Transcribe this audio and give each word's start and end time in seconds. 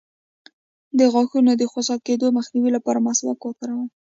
د 0.97 0.99
غاښونو 1.13 1.51
د 1.57 1.63
خوسا 1.71 1.95
کیدو 2.07 2.27
مخنیوي 2.37 2.71
لپاره 2.77 3.03
مسواک 3.07 3.39
وکاروئ 3.43 3.87